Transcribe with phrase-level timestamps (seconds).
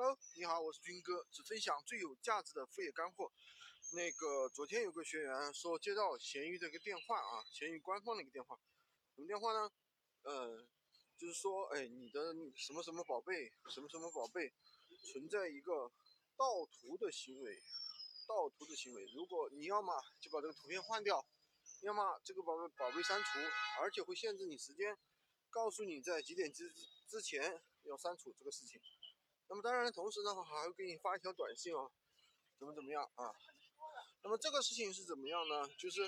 [0.00, 3.32] Hello，你好，我是军哥，只分享最有价值的副业干货。
[3.94, 8.56] 那个昨天有个学员说接到闲鱼的一个电话啊，闲鱼官方的一个电话，
[9.16, 9.68] 什么电话呢？
[10.22, 10.64] 呃，
[11.16, 14.54] 就是说，哎，你的什么什么宝贝，什么什么宝贝，
[15.10, 15.90] 存在一个
[16.36, 17.60] 盗图的行为，
[18.28, 19.04] 盗图的行为。
[19.12, 21.26] 如果你要么就把这个图片换掉，
[21.82, 23.40] 要么这个宝贝宝贝删除，
[23.80, 24.96] 而且会限制你时间，
[25.50, 26.72] 告诉你在几点之
[27.08, 28.80] 之前要删除这个事情。
[29.48, 31.90] 那么当然，同时呢，还会给你发一条短信哦，
[32.58, 33.32] 怎么怎么样啊？
[34.22, 35.66] 那么这个事情是怎么样呢？
[35.78, 36.02] 就是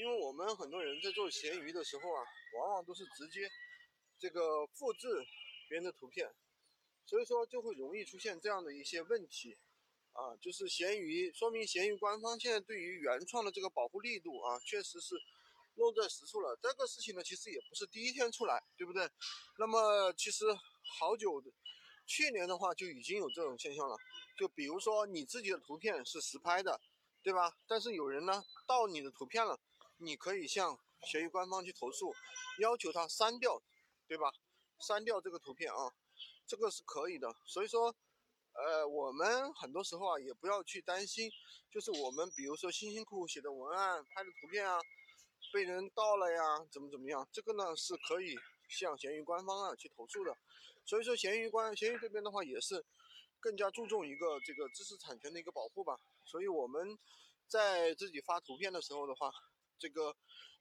[0.00, 2.24] 因为我们很多人在做闲鱼的时候啊，
[2.58, 3.48] 往往都是直接
[4.18, 5.06] 这个复制
[5.68, 6.34] 别人的图片，
[7.04, 9.56] 所以说就会容易出现这样的一些问题
[10.12, 10.34] 啊。
[10.40, 15.14] 就是闲鱼说明闲鱼官方现在对于原创的这个保护力度啊，确实是
[15.74, 16.58] 落在实处了。
[16.60, 19.08] 这个事情呢，其实也不是第一天出来，对不对？
[19.58, 20.44] 那么其实
[20.98, 21.52] 好久的。
[22.10, 23.96] 去年的话就已经有这种现象了，
[24.36, 26.80] 就比如说你自己的图片是实拍的，
[27.22, 27.56] 对吧？
[27.68, 29.60] 但是有人呢盗你的图片了，
[29.98, 32.12] 你可以向闲鱼官方去投诉，
[32.58, 33.62] 要求他删掉，
[34.08, 34.32] 对吧？
[34.80, 35.94] 删掉这个图片啊，
[36.48, 37.32] 这个是可以的。
[37.46, 37.94] 所以说，
[38.54, 41.30] 呃，我们很多时候啊也不要去担心，
[41.70, 44.80] 就是我们比如说辛辛苦苦写的文案、拍的图片啊，
[45.52, 47.28] 被人盗了呀，怎么怎么样？
[47.30, 48.36] 这个呢是可以
[48.70, 50.34] 向闲鱼官方啊去投诉的。
[50.86, 52.84] 所以说，闲鱼官闲鱼这边的话也是
[53.38, 56.00] 更加注重一个这个知识产权的一个保护吧。
[56.24, 56.98] 所以我们
[57.46, 59.30] 在自己发图片的时候的话，
[59.78, 60.16] 这个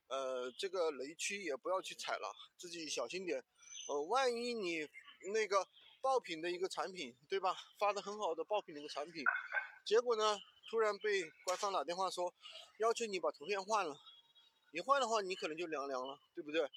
[0.08, 3.44] 呃这个雷区也不要去踩了，自己小心点。
[3.88, 4.88] 呃，万一你
[5.34, 5.68] 那个
[6.02, 7.56] 爆品的一个产品，对吧？
[7.80, 9.24] 发的很好的爆品的一个产品，
[9.86, 10.38] 结果呢
[10.70, 12.32] 突然被官方打电话说
[12.80, 13.96] 要求你把图片换了，
[14.74, 16.70] 你换的话你可能就凉凉了，对不对？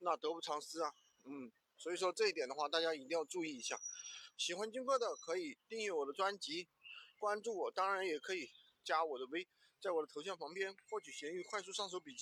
[0.00, 0.92] 那得不偿失啊，
[1.24, 1.52] 嗯。
[1.76, 3.74] 所以说这一点的话，大家一定要注意一下。
[4.36, 6.68] 喜欢军哥的可以订阅我的专辑，
[7.18, 8.50] 关注我，当然也可以
[8.84, 9.48] 加我的微，
[9.80, 12.18] 在我的头像旁边获取闲鱼快速上手笔记。